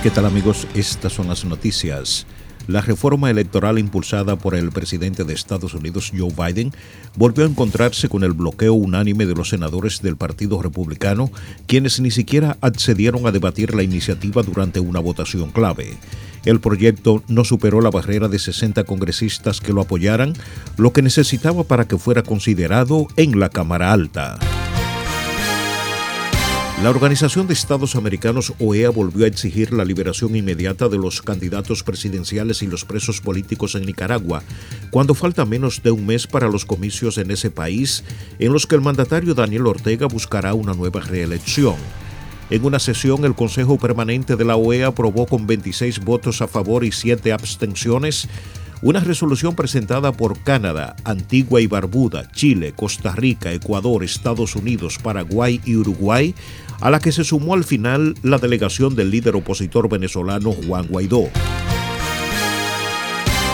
[0.00, 0.68] ¿Qué tal amigos?
[0.76, 2.24] Estas son las noticias.
[2.68, 6.72] La reforma electoral impulsada por el presidente de Estados Unidos, Joe Biden,
[7.16, 11.32] volvió a encontrarse con el bloqueo unánime de los senadores del Partido Republicano,
[11.66, 15.96] quienes ni siquiera accedieron a debatir la iniciativa durante una votación clave.
[16.44, 20.32] El proyecto no superó la barrera de 60 congresistas que lo apoyaran,
[20.76, 24.38] lo que necesitaba para que fuera considerado en la Cámara Alta.
[26.82, 31.82] La Organización de Estados Americanos OEA volvió a exigir la liberación inmediata de los candidatos
[31.82, 34.44] presidenciales y los presos políticos en Nicaragua,
[34.92, 38.04] cuando falta menos de un mes para los comicios en ese país,
[38.38, 41.74] en los que el mandatario Daniel Ortega buscará una nueva reelección.
[42.48, 46.84] En una sesión, el Consejo Permanente de la OEA aprobó con 26 votos a favor
[46.84, 48.28] y 7 abstenciones
[48.82, 55.60] una resolución presentada por Canadá, Antigua y Barbuda, Chile, Costa Rica, Ecuador, Estados Unidos, Paraguay
[55.64, 56.34] y Uruguay,
[56.80, 61.28] a la que se sumó al final la delegación del líder opositor venezolano Juan Guaidó.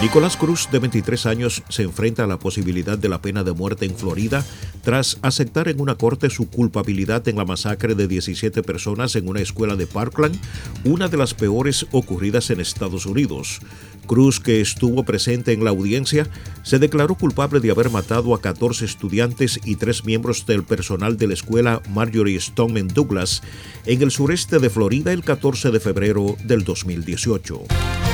[0.00, 3.84] Nicolás Cruz, de 23 años, se enfrenta a la posibilidad de la pena de muerte
[3.84, 4.44] en Florida
[4.84, 9.40] tras aceptar en una corte su culpabilidad en la masacre de 17 personas en una
[9.40, 10.38] escuela de Parkland,
[10.84, 13.60] una de las peores ocurridas en Estados Unidos.
[14.08, 16.26] Cruz, que estuvo presente en la audiencia,
[16.64, 21.28] se declaró culpable de haber matado a 14 estudiantes y tres miembros del personal de
[21.28, 23.42] la escuela Marjorie Stone en Douglas,
[23.86, 28.07] en el sureste de Florida, el 14 de febrero del 2018.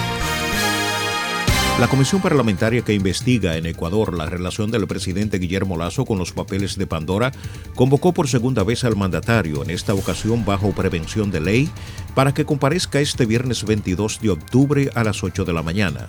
[1.80, 6.32] La comisión parlamentaria que investiga en Ecuador la relación del presidente Guillermo Lazo con los
[6.32, 7.32] papeles de Pandora
[7.74, 11.68] convocó por segunda vez al mandatario, en esta ocasión bajo prevención de ley,
[12.14, 16.06] para que comparezca este viernes 22 de octubre a las 8 de la mañana.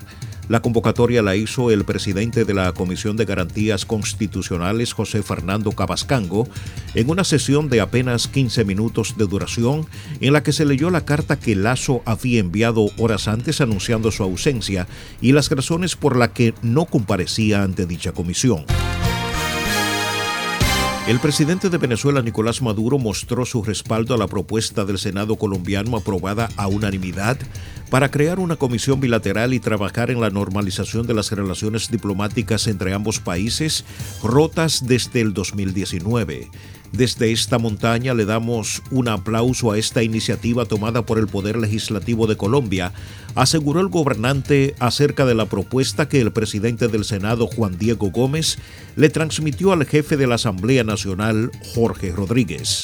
[0.47, 6.47] La convocatoria la hizo el presidente de la Comisión de Garantías Constitucionales, José Fernando Cabascango,
[6.93, 9.87] en una sesión de apenas 15 minutos de duración,
[10.21, 14.21] en la que se leyó la carta que Lazo había enviado horas antes anunciando su
[14.21, 14.87] ausencia
[15.19, 18.65] y las razones por las que no comparecía ante dicha comisión.
[21.07, 25.95] El presidente de Venezuela, Nicolás Maduro, mostró su respaldo a la propuesta del Senado colombiano
[25.97, 27.37] aprobada a unanimidad
[27.91, 32.95] para crear una comisión bilateral y trabajar en la normalización de las relaciones diplomáticas entre
[32.95, 33.85] ambos países
[34.23, 36.49] rotas desde el 2019.
[36.95, 42.25] Desde esta montaña le damos un aplauso a esta iniciativa tomada por el Poder Legislativo
[42.25, 42.93] de Colombia,
[43.35, 48.59] aseguró el gobernante acerca de la propuesta que el presidente del Senado, Juan Diego Gómez,
[48.95, 52.83] le transmitió al jefe de la Asamblea Nacional, Jorge Rodríguez.